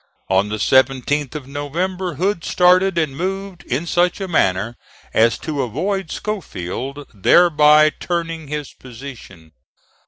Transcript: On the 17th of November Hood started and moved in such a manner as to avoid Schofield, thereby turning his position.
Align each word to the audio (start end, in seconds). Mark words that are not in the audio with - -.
On 0.31 0.49
the 0.49 0.55
17th 0.57 1.35
of 1.35 1.45
November 1.47 2.15
Hood 2.15 2.43
started 2.43 2.97
and 2.97 3.15
moved 3.15 3.61
in 3.65 3.85
such 3.85 4.19
a 4.19 4.27
manner 4.27 4.75
as 5.13 5.37
to 5.37 5.61
avoid 5.61 6.09
Schofield, 6.09 7.05
thereby 7.13 7.91
turning 7.91 8.47
his 8.47 8.73
position. 8.73 9.51